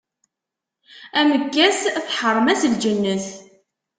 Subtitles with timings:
[1.19, 3.27] Amekkas teḥṛem-as lǧennet.